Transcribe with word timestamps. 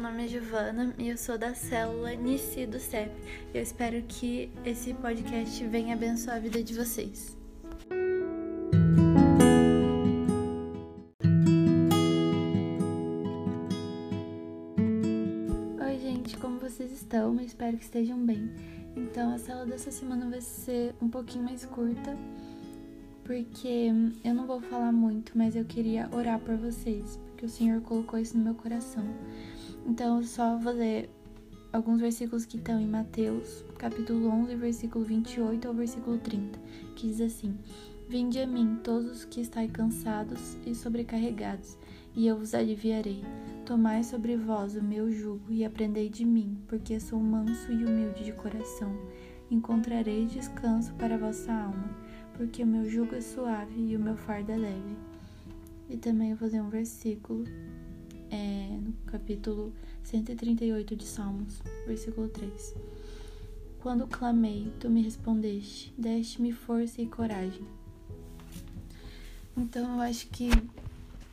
Meu 0.00 0.10
nome 0.10 0.24
é 0.24 0.28
Giovana 0.28 0.94
e 0.96 1.10
eu 1.10 1.18
sou 1.18 1.36
da 1.36 1.52
célula 1.54 2.14
Nici 2.14 2.64
do 2.64 2.80
CEP. 2.80 3.12
Eu 3.52 3.60
espero 3.60 4.00
que 4.08 4.50
esse 4.64 4.94
podcast 4.94 5.62
venha 5.66 5.92
abençoar 5.92 6.36
a 6.36 6.40
vida 6.40 6.62
de 6.62 6.72
vocês. 6.72 7.36
Oi, 15.84 15.98
gente, 15.98 16.34
como 16.38 16.58
vocês 16.58 16.90
estão? 16.92 17.34
Eu 17.34 17.44
espero 17.44 17.76
que 17.76 17.84
estejam 17.84 18.24
bem. 18.24 18.50
Então, 18.96 19.34
a 19.34 19.38
célula 19.38 19.66
dessa 19.66 19.90
semana 19.90 20.30
vai 20.30 20.40
ser 20.40 20.94
um 21.02 21.10
pouquinho 21.10 21.44
mais 21.44 21.66
curta, 21.66 22.16
porque 23.22 23.92
eu 24.24 24.34
não 24.34 24.46
vou 24.46 24.62
falar 24.62 24.92
muito, 24.92 25.36
mas 25.36 25.54
eu 25.54 25.64
queria 25.66 26.08
orar 26.10 26.40
por 26.40 26.56
vocês, 26.56 27.18
porque 27.26 27.44
o 27.44 27.50
Senhor 27.50 27.82
colocou 27.82 28.18
isso 28.18 28.34
no 28.38 28.42
meu 28.42 28.54
coração. 28.54 29.04
Então, 29.86 30.22
só 30.22 30.56
vou 30.58 30.72
ler 30.72 31.10
alguns 31.72 32.00
versículos 32.00 32.44
que 32.44 32.56
estão 32.56 32.80
em 32.80 32.86
Mateus, 32.86 33.64
capítulo 33.78 34.28
11, 34.28 34.54
versículo 34.56 35.04
28 35.04 35.68
ao 35.68 35.74
versículo 35.74 36.18
30, 36.18 36.58
que 36.96 37.08
diz 37.08 37.20
assim: 37.20 37.56
Vinde 38.08 38.40
a 38.40 38.46
mim, 38.46 38.76
todos 38.82 39.10
os 39.10 39.24
que 39.24 39.40
estáis 39.40 39.70
cansados 39.70 40.58
e 40.66 40.74
sobrecarregados, 40.74 41.78
e 42.16 42.26
eu 42.26 42.36
vos 42.36 42.54
aliviarei. 42.54 43.22
Tomai 43.64 44.02
sobre 44.02 44.36
vós 44.36 44.74
o 44.74 44.82
meu 44.82 45.12
jugo 45.12 45.44
e 45.48 45.64
aprendei 45.64 46.08
de 46.08 46.24
mim, 46.24 46.58
porque 46.66 46.98
sou 46.98 47.20
manso 47.20 47.70
e 47.70 47.84
humilde 47.84 48.24
de 48.24 48.32
coração. 48.32 48.92
Encontrareis 49.48 50.32
descanso 50.32 50.92
para 50.94 51.16
vossa 51.16 51.52
alma, 51.52 51.96
porque 52.34 52.64
o 52.64 52.66
meu 52.66 52.84
jugo 52.90 53.14
é 53.14 53.20
suave 53.20 53.80
e 53.80 53.96
o 53.96 54.00
meu 54.00 54.16
fardo 54.16 54.50
é 54.50 54.56
leve. 54.56 54.96
E 55.88 55.96
também 55.96 56.34
vou 56.34 56.48
ler 56.48 56.62
um 56.62 56.68
versículo 56.68 57.44
é, 58.28 58.76
capítulo 59.06 59.72
138 60.02 60.96
de 60.96 61.04
Salmos, 61.04 61.62
versículo 61.86 62.28
3. 62.28 62.74
Quando 63.80 64.06
clamei, 64.06 64.72
tu 64.78 64.90
me 64.90 65.02
respondeste, 65.02 65.92
deste-me 65.96 66.52
força 66.52 67.00
e 67.00 67.06
coragem. 67.06 67.66
Então 69.56 69.94
eu 69.94 70.00
acho 70.00 70.28
que 70.28 70.48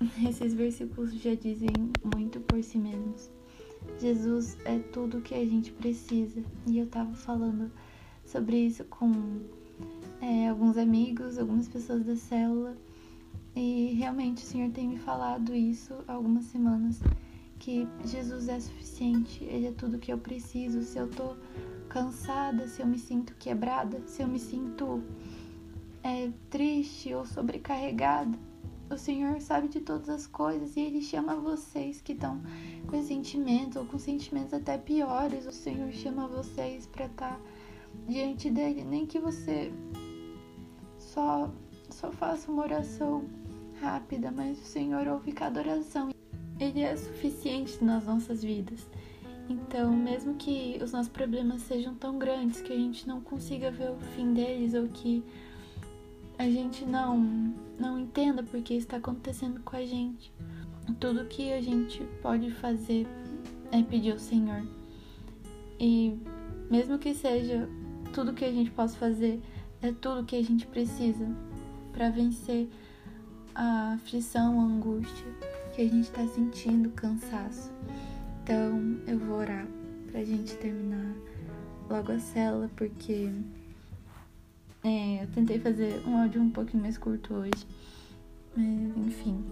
esses 0.28 0.54
versículos 0.54 1.12
já 1.14 1.34
dizem 1.34 1.70
muito 2.14 2.40
por 2.40 2.62
si 2.62 2.78
mesmos. 2.78 3.30
Jesus 4.00 4.56
é 4.64 4.78
tudo 4.78 5.18
o 5.18 5.22
que 5.22 5.34
a 5.34 5.44
gente 5.44 5.72
precisa. 5.72 6.42
E 6.66 6.78
eu 6.78 6.86
tava 6.86 7.14
falando 7.14 7.70
sobre 8.24 8.56
isso 8.56 8.84
com 8.84 9.40
é, 10.20 10.48
alguns 10.48 10.76
amigos, 10.76 11.38
algumas 11.38 11.68
pessoas 11.68 12.04
da 12.04 12.16
célula. 12.16 12.76
E 13.54 13.94
realmente 13.98 14.42
o 14.42 14.46
Senhor 14.46 14.70
tem 14.70 14.88
me 14.88 14.98
falado 14.98 15.54
isso 15.54 15.94
algumas 16.06 16.44
semanas. 16.44 17.00
Que 17.60 17.86
Jesus 18.04 18.48
é 18.48 18.58
suficiente, 18.58 19.44
Ele 19.44 19.68
é 19.68 19.72
tudo 19.72 19.98
que 19.98 20.12
eu 20.12 20.18
preciso. 20.18 20.82
Se 20.82 20.98
eu 20.98 21.08
tô 21.08 21.36
cansada, 21.88 22.66
se 22.66 22.82
eu 22.82 22.86
me 22.86 22.98
sinto 22.98 23.34
quebrada, 23.34 24.02
se 24.06 24.22
eu 24.22 24.26
me 24.26 24.38
sinto 24.38 25.02
é, 26.02 26.30
triste 26.48 27.14
ou 27.14 27.24
sobrecarregada, 27.24 28.36
o 28.90 28.98
Senhor 28.98 29.40
sabe 29.40 29.68
de 29.68 29.80
todas 29.80 30.08
as 30.08 30.26
coisas 30.26 30.76
e 30.76 30.80
Ele 30.80 31.00
chama 31.00 31.36
vocês 31.36 32.00
que 32.00 32.12
estão 32.12 32.42
com 32.88 33.00
sentimentos 33.02 33.76
ou 33.76 33.84
com 33.84 33.98
sentimentos 33.98 34.52
até 34.52 34.76
piores. 34.76 35.46
O 35.46 35.52
Senhor 35.52 35.92
chama 35.92 36.26
vocês 36.26 36.86
para 36.86 37.06
estar 37.06 37.34
tá 37.34 37.40
diante 38.08 38.50
dele. 38.50 38.82
Nem 38.82 39.06
que 39.06 39.20
você 39.20 39.72
só, 40.98 41.48
só 41.88 42.10
faça 42.10 42.50
uma 42.50 42.64
oração 42.64 43.24
rápida, 43.80 44.30
mas 44.30 44.60
o 44.60 44.64
Senhor 44.64 45.06
ouve 45.06 45.30
cada 45.30 45.60
oração. 45.60 46.10
Ele 46.60 46.82
é 46.82 46.94
suficiente 46.94 47.82
nas 47.82 48.04
nossas 48.04 48.44
vidas. 48.44 48.86
Então, 49.48 49.96
mesmo 49.96 50.34
que 50.34 50.78
os 50.82 50.92
nossos 50.92 51.10
problemas 51.10 51.62
sejam 51.62 51.94
tão 51.94 52.18
grandes 52.18 52.60
que 52.60 52.70
a 52.70 52.76
gente 52.76 53.08
não 53.08 53.20
consiga 53.20 53.70
ver 53.70 53.90
o 53.90 53.98
fim 54.14 54.34
deles 54.34 54.74
ou 54.74 54.86
que 54.86 55.24
a 56.38 56.44
gente 56.44 56.84
não 56.84 57.18
não 57.78 57.98
entenda 57.98 58.42
porque 58.42 58.74
está 58.74 58.98
acontecendo 58.98 59.60
com 59.62 59.74
a 59.74 59.84
gente. 59.84 60.30
Tudo 61.00 61.24
que 61.24 61.50
a 61.50 61.62
gente 61.62 62.04
pode 62.22 62.50
fazer 62.50 63.06
é 63.72 63.82
pedir 63.82 64.12
ao 64.12 64.18
Senhor. 64.18 64.62
E 65.78 66.14
mesmo 66.70 66.98
que 66.98 67.14
seja 67.14 67.66
tudo 68.12 68.34
que 68.34 68.44
a 68.44 68.52
gente 68.52 68.70
possa 68.70 68.96
fazer, 68.98 69.40
é 69.80 69.92
tudo 69.92 70.26
que 70.26 70.36
a 70.36 70.44
gente 70.44 70.66
precisa 70.66 71.26
para 71.92 72.10
vencer 72.10 72.68
a 73.54 73.94
aflição, 73.94 74.60
a 74.60 74.64
angústia 74.64 75.26
que 75.74 75.82
a 75.82 75.88
gente 75.88 76.04
está 76.04 76.26
sentindo, 76.26 76.90
cansaço. 76.90 77.70
Então 78.42 78.98
eu 79.06 79.18
vou 79.18 79.38
orar 79.38 79.66
pra 80.10 80.24
gente 80.24 80.54
terminar 80.56 81.14
logo 81.88 82.12
a 82.12 82.18
cela, 82.18 82.70
porque 82.76 83.30
é, 84.82 85.22
eu 85.22 85.26
tentei 85.28 85.58
fazer 85.58 86.02
um 86.06 86.16
áudio 86.20 86.40
um 86.40 86.50
pouquinho 86.50 86.82
mais 86.82 86.96
curto 86.96 87.34
hoje. 87.34 87.66
Mas, 88.56 88.96
enfim. 89.06 89.44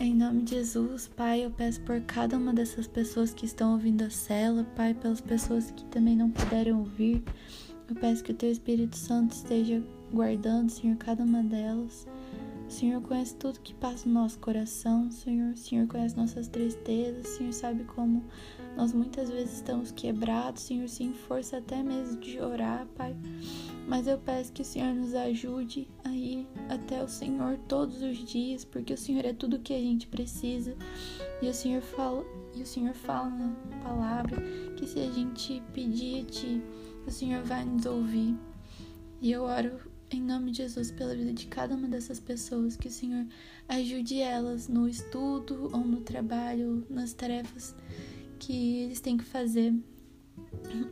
Em 0.00 0.14
nome 0.14 0.42
de 0.42 0.56
Jesus, 0.56 1.06
Pai, 1.06 1.44
eu 1.44 1.50
peço 1.50 1.80
por 1.82 2.00
cada 2.00 2.36
uma 2.36 2.52
dessas 2.52 2.86
pessoas 2.86 3.32
que 3.32 3.46
estão 3.46 3.72
ouvindo 3.74 4.02
a 4.02 4.10
cela, 4.10 4.64
Pai, 4.74 4.92
pelas 4.92 5.20
pessoas 5.20 5.70
que 5.70 5.84
também 5.84 6.16
não 6.16 6.30
puderam 6.30 6.80
ouvir. 6.80 7.22
Eu 7.88 7.94
peço 7.94 8.24
que 8.24 8.32
o 8.32 8.34
Teu 8.34 8.50
Espírito 8.50 8.96
Santo 8.96 9.32
esteja 9.32 9.82
guardando, 10.12 10.70
Senhor, 10.70 10.96
cada 10.96 11.22
uma 11.22 11.42
delas. 11.42 12.06
Senhor 12.74 13.00
conhece 13.02 13.36
tudo 13.36 13.60
que 13.60 13.72
passa 13.72 14.08
no 14.08 14.14
nosso 14.14 14.36
coração, 14.40 15.08
Senhor. 15.08 15.56
Senhor 15.56 15.86
conhece 15.86 16.16
nossas 16.16 16.48
tristezas, 16.48 17.28
Senhor 17.28 17.52
sabe 17.52 17.84
como 17.84 18.24
nós 18.76 18.92
muitas 18.92 19.30
vezes 19.30 19.58
estamos 19.58 19.92
quebrados, 19.92 20.62
Senhor, 20.62 20.88
sem 20.88 21.12
força 21.12 21.58
até 21.58 21.84
mesmo 21.84 22.20
de 22.20 22.40
orar, 22.40 22.84
Pai. 22.96 23.14
Mas 23.86 24.08
eu 24.08 24.18
peço 24.18 24.52
que 24.52 24.62
o 24.62 24.64
Senhor 24.64 24.92
nos 24.92 25.14
ajude 25.14 25.88
a 26.02 26.08
ir 26.08 26.48
até 26.68 27.00
o 27.00 27.06
Senhor 27.06 27.58
todos 27.68 28.02
os 28.02 28.18
dias, 28.18 28.64
porque 28.64 28.92
o 28.92 28.98
Senhor 28.98 29.24
é 29.24 29.32
tudo 29.32 29.60
que 29.60 29.72
a 29.72 29.80
gente 29.80 30.08
precisa. 30.08 30.76
E 31.40 31.48
o 31.48 31.54
Senhor 31.54 31.80
fala, 31.80 32.24
e 32.56 32.62
o 32.62 32.66
Senhor 32.66 32.94
fala 32.94 33.30
na 33.30 33.54
palavra 33.84 34.42
que 34.76 34.84
se 34.84 34.98
a 34.98 35.12
gente 35.12 35.62
pedir 35.72 36.22
a 36.22 36.24
Ti, 36.24 36.62
o 37.06 37.10
Senhor 37.10 37.44
vai 37.44 37.64
nos 37.64 37.86
ouvir. 37.86 38.36
E 39.20 39.30
eu 39.30 39.44
oro 39.44 39.93
em 40.10 40.20
nome 40.20 40.50
de 40.50 40.58
Jesus 40.58 40.90
pela 40.90 41.14
vida 41.14 41.32
de 41.32 41.46
cada 41.46 41.74
uma 41.74 41.88
dessas 41.88 42.20
pessoas, 42.20 42.76
que 42.76 42.88
o 42.88 42.90
Senhor 42.90 43.26
ajude 43.68 44.20
elas 44.20 44.68
no 44.68 44.88
estudo 44.88 45.70
ou 45.72 45.80
no 45.80 46.00
trabalho, 46.00 46.86
nas 46.88 47.12
tarefas 47.12 47.74
que 48.38 48.82
eles 48.82 49.00
têm 49.00 49.16
que 49.16 49.24
fazer, 49.24 49.74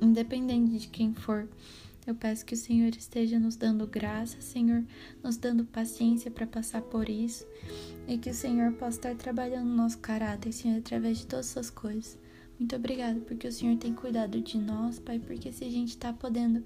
independente 0.00 0.78
de 0.78 0.88
quem 0.88 1.14
for. 1.14 1.48
Eu 2.04 2.16
peço 2.16 2.44
que 2.44 2.54
o 2.54 2.56
Senhor 2.56 2.88
esteja 2.88 3.38
nos 3.38 3.54
dando 3.54 3.86
graça, 3.86 4.40
Senhor, 4.40 4.84
nos 5.22 5.36
dando 5.36 5.64
paciência 5.64 6.30
para 6.32 6.46
passar 6.46 6.82
por 6.82 7.08
isso 7.08 7.46
e 8.08 8.18
que 8.18 8.30
o 8.30 8.34
Senhor 8.34 8.72
possa 8.72 8.96
estar 8.96 9.14
trabalhando 9.14 9.68
no 9.68 9.76
nosso 9.76 9.98
caráter, 9.98 10.52
Senhor, 10.52 10.78
através 10.78 11.18
de 11.18 11.26
todas 11.26 11.50
essas 11.50 11.70
coisas. 11.70 12.18
Muito 12.58 12.74
obrigada 12.74 13.20
porque 13.20 13.46
o 13.46 13.52
Senhor 13.52 13.76
tem 13.76 13.94
cuidado 13.94 14.40
de 14.40 14.58
nós, 14.58 14.98
Pai, 14.98 15.20
porque 15.20 15.52
se 15.52 15.64
a 15.64 15.70
gente 15.70 15.90
está 15.90 16.12
podendo 16.12 16.64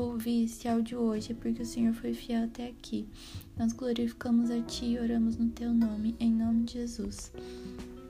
ouvir 0.00 0.44
esse 0.44 0.68
áudio 0.68 0.98
hoje 0.98 1.32
é 1.32 1.34
porque 1.34 1.62
o 1.62 1.66
Senhor 1.66 1.92
foi 1.94 2.14
fiel 2.14 2.44
até 2.44 2.68
aqui. 2.68 3.08
Nós 3.56 3.72
glorificamos 3.72 4.50
a 4.50 4.60
Ti 4.62 4.86
e 4.86 4.98
oramos 4.98 5.36
no 5.36 5.48
Teu 5.50 5.72
nome, 5.72 6.16
em 6.18 6.32
nome 6.32 6.64
de 6.64 6.74
Jesus. 6.74 7.32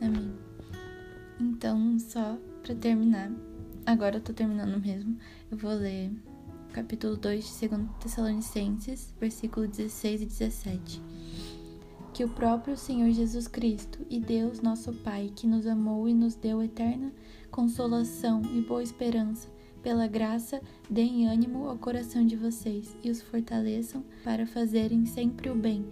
Amém. 0.00 0.32
Então, 1.40 1.98
só 1.98 2.38
para 2.62 2.74
terminar, 2.74 3.32
agora 3.86 4.16
eu 4.16 4.20
tô 4.20 4.32
terminando 4.32 4.80
mesmo, 4.80 5.16
eu 5.50 5.56
vou 5.56 5.72
ler 5.72 6.12
capítulo 6.72 7.16
2 7.16 7.60
de 7.60 7.68
2 7.68 7.82
Tessalonicenses, 8.00 9.14
versículo 9.18 9.66
16 9.66 10.22
e 10.22 10.26
17. 10.26 11.02
Que 12.12 12.24
o 12.24 12.28
próprio 12.28 12.76
Senhor 12.76 13.10
Jesus 13.10 13.48
Cristo 13.48 14.04
e 14.10 14.20
Deus, 14.20 14.60
nosso 14.60 14.92
Pai, 14.92 15.32
que 15.34 15.46
nos 15.46 15.66
amou 15.66 16.08
e 16.08 16.14
nos 16.14 16.34
deu 16.34 16.62
eterna 16.62 17.12
consolação 17.50 18.42
e 18.54 18.60
boa 18.60 18.82
esperança, 18.82 19.48
pela 19.82 20.06
graça, 20.06 20.60
deem 20.88 21.28
ânimo 21.28 21.68
ao 21.68 21.78
coração 21.78 22.24
de 22.24 22.36
vocês 22.36 22.96
e 23.02 23.10
os 23.10 23.20
fortaleçam 23.22 24.04
para 24.22 24.46
fazerem 24.46 25.04
sempre 25.06 25.50
o 25.50 25.54
bem, 25.54 25.86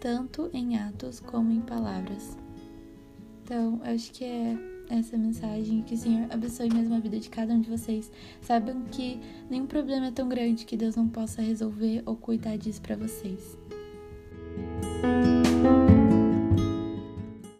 tanto 0.00 0.50
em 0.52 0.76
atos 0.76 1.20
como 1.20 1.52
em 1.52 1.60
palavras. 1.60 2.36
Então, 3.42 3.80
acho 3.84 4.12
que 4.12 4.24
é 4.24 4.56
essa 4.90 5.16
mensagem. 5.16 5.82
Que 5.82 5.94
o 5.94 5.98
Senhor 5.98 6.26
abençoe 6.30 6.72
mesmo 6.72 6.94
a 6.94 7.00
vida 7.00 7.18
de 7.18 7.30
cada 7.30 7.54
um 7.54 7.60
de 7.60 7.70
vocês. 7.70 8.10
Saibam 8.40 8.82
que 8.90 9.20
nenhum 9.48 9.66
problema 9.66 10.06
é 10.06 10.10
tão 10.10 10.28
grande 10.28 10.64
que 10.64 10.76
Deus 10.76 10.96
não 10.96 11.08
possa 11.08 11.40
resolver 11.40 12.02
ou 12.04 12.16
cuidar 12.16 12.56
disso 12.56 12.82
para 12.82 12.96
vocês. 12.96 13.59